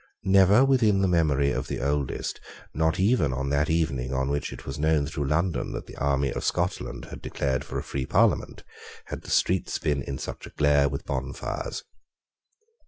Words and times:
Never 0.23 0.65
within 0.65 1.01
the 1.03 1.07
memory 1.07 1.51
of 1.51 1.67
the 1.67 1.79
oldest, 1.79 2.41
not 2.73 2.99
even 2.99 3.31
on 3.31 3.49
that 3.49 3.69
evening 3.69 4.15
on 4.15 4.29
which 4.31 4.51
it 4.51 4.65
was 4.65 4.79
known 4.79 5.05
through 5.05 5.27
London 5.27 5.73
that 5.73 5.85
the 5.85 5.95
army 5.97 6.31
of 6.33 6.43
Scotland 6.43 7.05
had 7.11 7.21
declared 7.21 7.63
for 7.63 7.77
a 7.77 7.83
free 7.83 8.07
Parliament, 8.07 8.63
had 9.05 9.21
the 9.21 9.29
streets 9.29 9.77
been 9.77 10.01
in 10.01 10.17
such 10.17 10.47
a 10.47 10.53
glare 10.57 10.89
with 10.89 11.05
bonfires. 11.05 11.83